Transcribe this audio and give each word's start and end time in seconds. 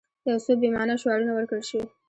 یو 0.29 0.37
څو 0.45 0.51
بې 0.59 0.69
معنا 0.75 0.95
شعارونه 1.01 1.31
ورکړل 1.33 1.63
شوي. 1.69 1.85